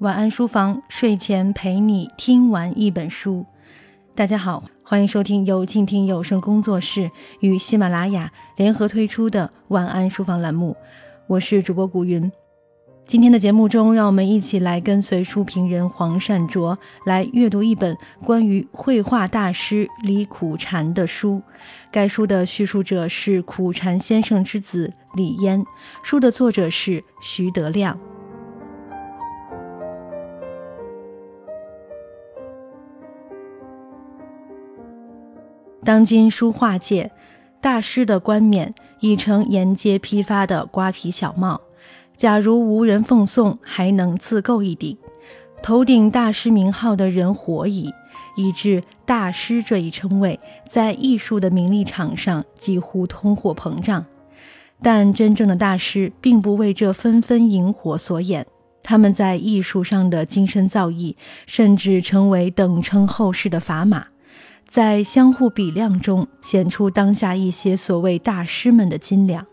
[0.00, 3.44] 晚安书房，睡前陪你听完一本书。
[4.14, 7.10] 大家好，欢迎收听由静听有声工作室
[7.40, 10.74] 与喜马拉雅联合推出的晚安书房栏目，
[11.26, 12.32] 我是主播古云。
[13.06, 17.94] 今天的节目中，让我们一起来跟随书评人黄善卓来阅读一本
[18.24, 21.42] 关于绘画大师李苦禅的书。
[21.92, 25.62] 该书的叙述者是苦禅先生之子李嫣，
[26.02, 28.00] 书的作者是徐德亮。
[35.90, 37.10] 当今书画界，
[37.60, 41.60] 大师的冠冕已成沿街批发的瓜皮小帽。
[42.16, 44.96] 假如无人奉送，还能自购一顶。
[45.60, 47.92] 头顶大师名号的人火矣，
[48.36, 54.06] 以致大师这一称谓在艺术的名利场上几乎通货膨胀。
[54.80, 58.46] 但真正的大师并不为这纷纷萤火所掩，
[58.84, 61.16] 他们在艺术上的精深造诣，
[61.48, 64.06] 甚至成为等称后世的砝码。
[64.70, 69.44] 在相互比量中显出当下一些所谓大师们的斤两。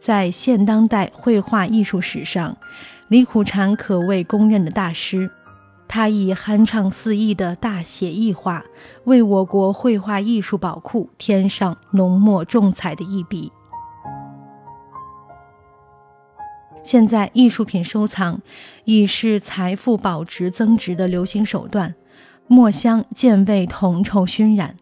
[0.00, 2.56] 在现当代绘画艺术史上，
[3.06, 5.30] 李苦禅可谓公认的大师。
[5.86, 8.64] 他以酣畅肆意的大写意画，
[9.04, 13.52] 为我国绘画艺术宝库添上浓墨重彩的一笔。
[16.82, 18.40] 现在，艺术品收藏
[18.84, 21.94] 已是财富保值增值的流行手段。
[22.48, 24.76] 墨香渐被铜臭熏染，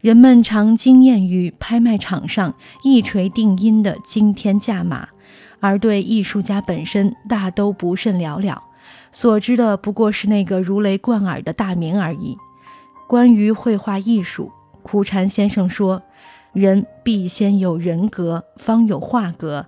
[0.00, 5.08] 人们常惊艳于拍卖场上一锤定音的惊天价码，
[5.60, 8.62] 而对艺术家本身大都不甚了了，
[9.12, 12.36] 所知的不过是那个如雷贯耳的大名而已。
[13.06, 14.50] 关于绘画艺术，
[14.82, 16.02] 苦禅先生说
[16.54, 19.66] ：“人必先有人格，方有画格；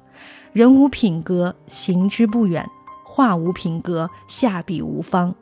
[0.54, 2.64] 人无品格，行之不远；
[3.04, 5.34] 画无品格，下笔无方。”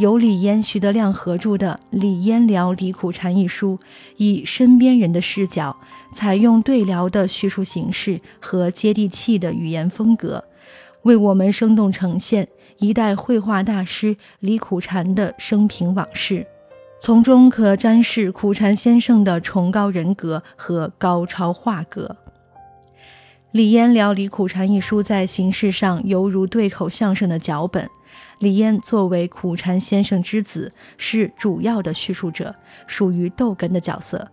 [0.00, 3.78] 由李嫣、徐德亮合著的《李嫣聊李苦禅》一书，
[4.16, 5.76] 以身边人的视角，
[6.14, 10.42] 采用对聊的叙述形式和接地气的语言风格，
[11.02, 16.46] 为我们生动呈现一代绘画大师李苦禅的生平往事，
[16.98, 22.16] 从中可瞻视苦禅先生的崇高人格和高超画格。
[23.52, 27.86] 《李嫣聊李苦禅》一书在形式上犹如对口相声的脚本。
[28.40, 32.54] 李嫣作为苦禅先生之子，是主要的叙述者，
[32.86, 34.26] 属于逗哏的角色。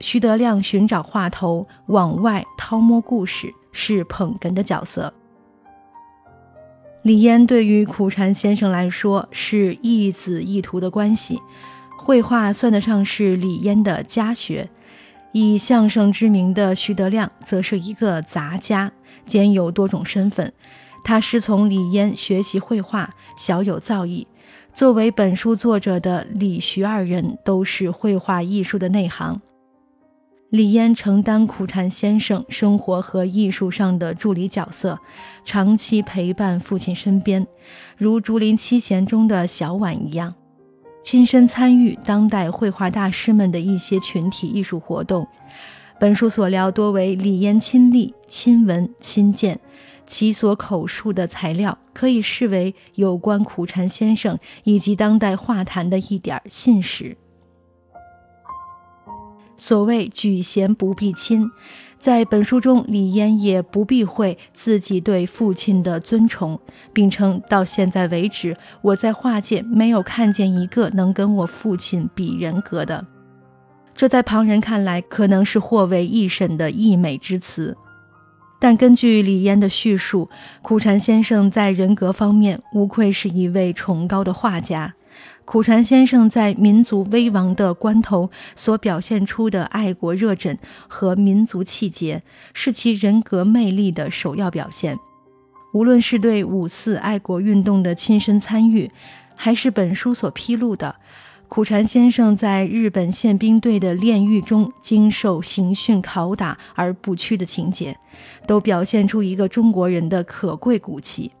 [0.00, 5.12] 徐德亮寻找话头，往外掏摸故事，是捧哏的角色。
[7.00, 11.40] 李嫣对于苦禅先生来说是一子一徒的关系，
[11.96, 14.68] 绘画算得上是李嫣的家学。
[15.32, 18.92] 以相声知名的徐德亮，则是一个杂家，
[19.24, 20.52] 兼有多种身份。
[21.08, 24.26] 他师从李嫣学习绘画，小有造诣。
[24.74, 29.40] 作为本书作者的李徐二人，都是绘画艺术的内行。
[30.50, 34.98] 李嫣承担苦禅先生生活和艺术上的助理角色，
[35.46, 37.46] 长期陪伴父亲身边，
[37.96, 40.34] 如《竹林七贤》中的小婉一样，
[41.02, 45.26] 亲身参与当代绘画大师们的一些群体艺术活动。
[45.98, 49.58] 本书所聊多为李嫣亲历、亲闻、亲见。
[50.08, 57.16] 其所口述的材料可以视为有关苦禅先生以及当代画坛的一点信史。
[59.56, 61.50] 所谓举贤不避亲，
[61.98, 66.58] 在本书中，李嫣也不避讳自己对父亲的尊崇，
[66.92, 73.04] 并称到现在为止，我在画界没有看见一个能跟我父亲比人格的。
[73.94, 77.76] 这在旁人看来，可能是或为一审的溢美之词。
[78.60, 80.28] 但根据李嫣的叙述，
[80.62, 84.94] 苦禅先生在人格方面无愧是一位崇高的画家。
[85.44, 94.98] 苦禅先生在民族危亡的关头所表现出的爱国热忱和民族气节，是其人格魅力的首要表现。
[95.72, 98.90] 无论是对五四爱国运动的亲身参与，
[99.34, 100.96] 还是本书所披露的。
[101.48, 107.98] 苦禅先生在日本宪兵队的炼狱中经受刑讯拷打而不屈的情节，
[108.46, 111.32] 都表现出一个中国人的可贵骨气。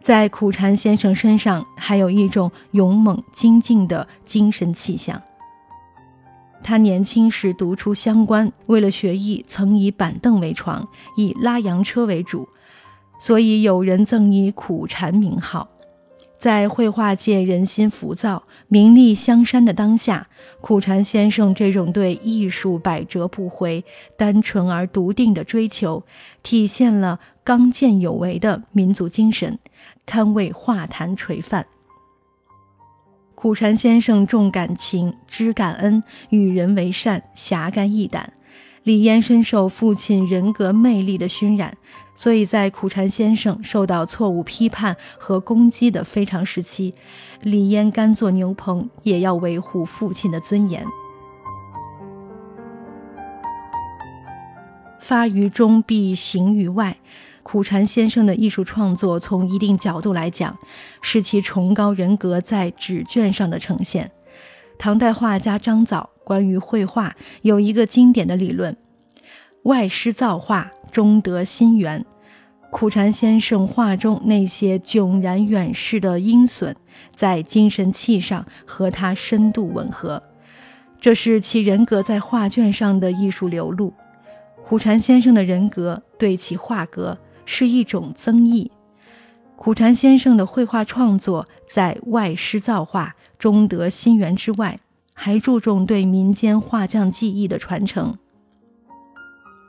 [0.00, 5.20] 在苦禅先生身上，还有一种勇猛精进的精神气象。
[6.62, 10.86] 他年轻时读出乡关，为了学艺，曾以板凳为床，
[11.16, 12.48] 以拉洋车为主，
[13.20, 15.68] 所以有人赠以苦禅名号。
[16.40, 20.26] 在绘画界人心浮躁、名利相山的当下，
[20.62, 23.84] 苦禅先生这种对艺术百折不回、
[24.16, 26.02] 单纯而笃定的追求，
[26.42, 29.58] 体现了刚健有为的民族精神，
[30.06, 31.66] 堪为画坛垂范。
[33.34, 38.32] 苦禅先生重感情，知感恩，与人为善，侠肝义胆。
[38.82, 41.76] 李嫣深受父亲人格魅力的熏染，
[42.14, 46.94] 所以在苦禅先生受到错误批判和攻击的非常时期，
[47.42, 50.82] 李嫣甘做牛棚，也要维护父亲的尊严。
[54.98, 56.96] 发于中，必行于外。
[57.42, 60.56] 苦禅先生的艺术创作，从一定角度来讲，
[61.02, 64.10] 是其崇高人格在纸卷上的呈现。
[64.78, 66.08] 唐代画家张藻。
[66.30, 68.76] 关于绘画有一个经典的理论：
[69.64, 72.06] 外施造化，中得心源。
[72.70, 76.72] 苦禅先生画中那些迥然远视的鹰隼，
[77.16, 80.22] 在精神气上和他深度吻合，
[81.00, 83.92] 这是其人格在画卷上的艺术流露。
[84.64, 88.70] 苦禅先生的人格对其画格是一种增益。
[89.56, 94.78] 苦禅先生的绘画创作在外施造化，中得心源之外。
[95.22, 98.16] 还注重对民间画匠技艺的传承。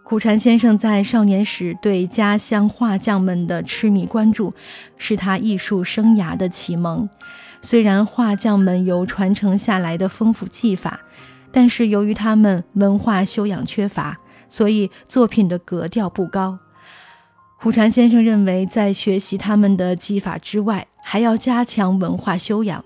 [0.06, 4.54] 苦禅先生在少年时对家乡画匠们的痴迷关注，
[4.96, 7.10] 是他艺术生涯的启蒙。
[7.62, 11.02] 虽然画匠们有传承下来的丰富技法，
[11.52, 14.18] 但是由于他们文化修养缺乏，
[14.48, 16.60] 所以作品的格调不高。
[17.60, 22.86] 苦禅先生认为，在学习他们的技法之外，还要加强文化修养。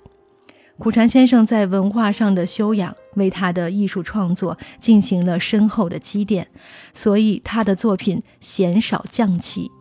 [0.78, 6.48] 苦禅先生在文化上的修养，为他的艺术创作进行了深厚的积淀，
[6.94, 9.72] 所以他的作品鲜少匠气。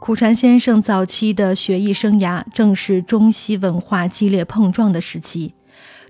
[0.00, 5.54] 苦禅先生早期的学艺生涯，正是中西文化激烈碰撞的时期。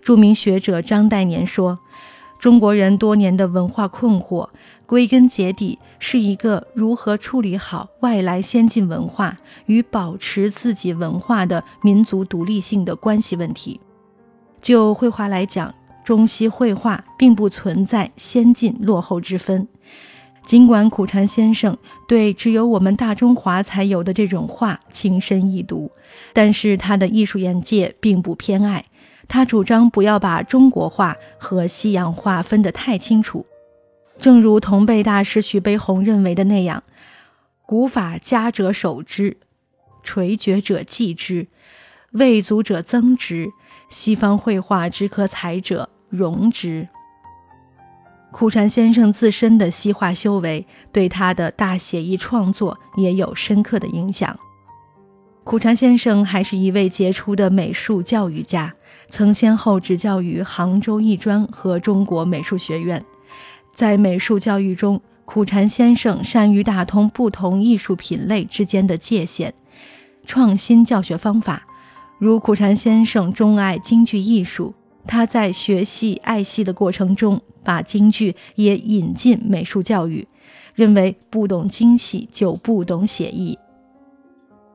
[0.00, 1.80] 著名学者张岱年说
[2.44, 4.46] ：“中国人多年的文化困惑。”
[4.84, 13.80] 归根结底是一个如何处理好外来先进文化与保持自己文化的民族独立性的关系问题。
[14.60, 15.74] 就绘画来讲，
[16.04, 19.66] 中西绘画并不存在先进落后之分。
[20.44, 21.74] 尽管苦禅先生
[22.06, 25.90] 对只有我们大中华才有的这种画情深意笃，
[26.34, 28.84] 但是他的艺术眼界并不偏爱。
[29.28, 33.46] 他主张不要把中国画和西洋画分得太清楚。
[34.18, 36.84] 正如同辈大师徐悲鸿认为的那样，
[37.66, 39.36] 古法家者守之，
[40.02, 41.48] 垂绝者继之，
[42.12, 43.50] 未足者增之。
[43.90, 46.88] 西方绘画之可采者容之。
[48.32, 54.36] 苦禅先生自身的西化修为，对他的大写意创作也有深刻的影响。
[55.44, 58.74] 苦禅先生还是一位杰出的美术教育家，
[59.14, 63.00] 曾先后执教于杭州艺专和中国美术学院。
[63.72, 69.54] 在美术教育中，苦禅先生善于打通不同艺术品类之间的界限，
[70.26, 71.64] 创新教学方法。
[72.18, 74.74] 如苦禅先生钟爱京剧艺术，
[75.06, 80.26] 他在学戏爱戏的过程中，把京剧也引进美术教育，
[80.74, 83.56] 认为不懂京戏就不懂写意。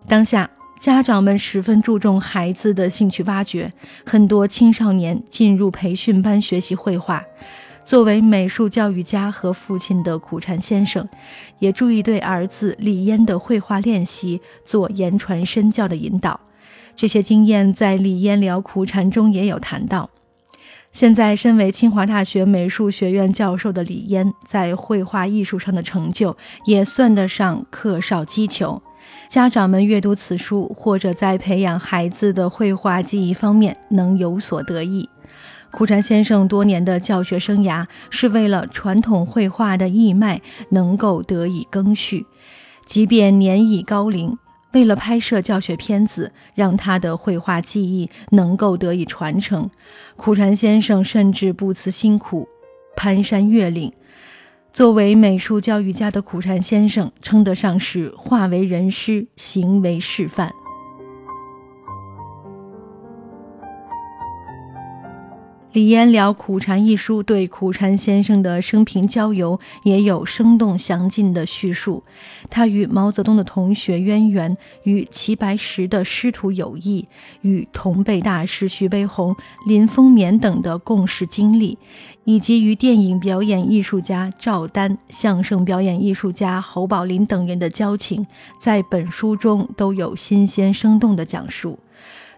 [0.07, 3.73] 当下家长们十分注重孩子的兴趣挖掘，
[4.05, 7.21] 很多青少年进入培训班学习绘画。
[7.83, 11.05] 作为美术教育家和父亲的苦禅先生，
[11.59, 16.39] 也注意对儿子李嫣的绘画练习做言传身教的引导。
[16.95, 20.09] 这些经验在李嫣聊苦禅中也有谈到。
[20.93, 28.81] 现在身为清华大学美术学院教授的李嫣，在绘画艺术上的成就也算得上课少击球。
[29.27, 35.09] 家长们阅读此书，或者在培养孩子的绘画技艺方面能有所得益。
[35.71, 42.25] 苦禅先生多年的教学生涯，是为了传统绘画的义脉能够得以更续。
[42.87, 44.35] 即便年已高龄，
[44.71, 49.69] 为了拍摄教学片子，让他的绘画技艺能够得以传承，
[50.17, 52.47] 苦禅先生甚至不辞辛苦，
[52.95, 53.93] 攀山越岭。
[54.71, 60.53] 作为美术教育家的苦禅先生，称得上是化为人师，行为示范。
[65.71, 72.03] 李嫣聊苦禅一书，对苦禅先生的生平交游也有生动详尽的叙述。
[72.49, 77.07] 他与毛泽东的同学渊源，与齐白石的师徒友谊，
[77.41, 79.35] 与同辈大师徐悲鸿、
[79.67, 81.77] 林风眠等的共事经历，
[82.23, 88.25] 以及与电影表演艺术家赵丹、相声表演艺术家侯宝林等人的交情，
[88.59, 91.77] 在本书中都有新鲜生动的讲述。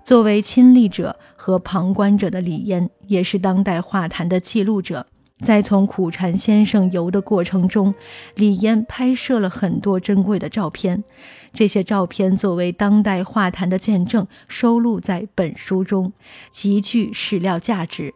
[0.03, 5.05] 作为亲历者和旁观者的李嫣，也是当代画坛的记录者。
[5.43, 7.95] 在从苦禅先生游的过程中，
[8.35, 11.03] 李嫣拍摄了很多珍贵的照片。
[11.51, 16.13] 这些照片作为当代画坛的见证，收录在本书中，
[16.51, 18.13] 极具史料价值。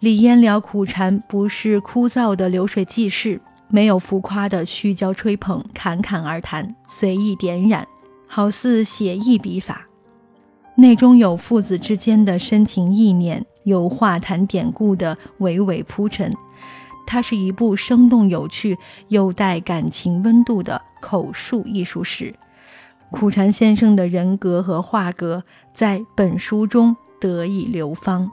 [0.00, 7.88] 李嫣聊苦禅不是枯燥的流水记事，没有浮夸的虚焦吹捧，侃侃而谈，随意点染，
[8.26, 9.85] 好似写意笔法。
[10.78, 16.34] 内中有父子之间的深情意念，有画坛典故的娓娓铺陈。
[17.06, 18.76] 它是一部生动有趣
[19.08, 22.34] 又带感情温度的口述艺术史。
[23.10, 28.30] 苦禅先生的人格和画格在本书中得以流芳。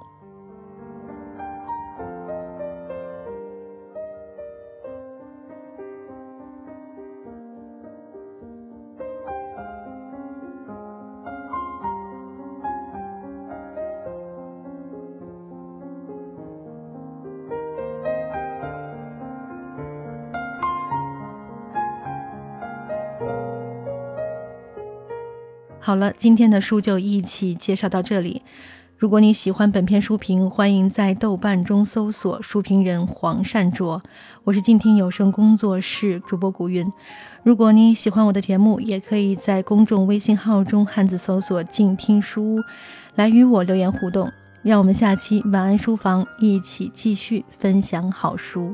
[25.86, 28.42] 好了，今天的书就一起介绍到这里。
[28.98, 34.02] 如果你喜欢本篇书评，欢迎在豆瓣中搜索“书评人黄善卓”。
[34.46, 36.90] 我是静听有声工作室主播古云。
[37.44, 42.60] 如果你喜欢我的节目，也可以在公众微信号中汉字搜索“静听书屋”
[43.16, 44.32] 来与我留言互动。
[44.62, 48.74] 让我们下期晚安书房一起继续分享好书。